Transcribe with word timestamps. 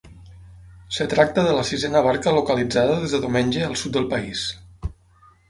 Es 0.95 1.01
tracta 1.11 1.43
de 1.47 1.51
la 1.57 1.65
sisena 1.71 2.01
barca 2.07 2.33
localitzada 2.39 2.97
des 3.05 3.15
de 3.17 3.21
diumenge 3.27 3.63
al 3.69 3.79
sud 3.83 3.95
del 4.01 4.09
país. 4.17 4.49